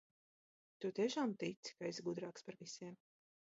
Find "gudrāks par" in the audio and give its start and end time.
2.09-2.61